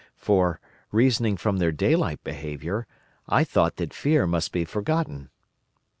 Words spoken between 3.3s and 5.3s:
thought that fear must be forgotten.